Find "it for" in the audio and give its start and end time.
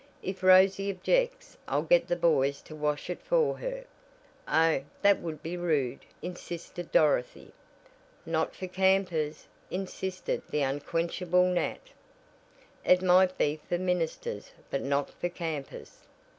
3.11-3.57